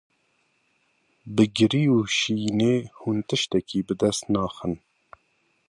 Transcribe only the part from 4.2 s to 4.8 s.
naxin.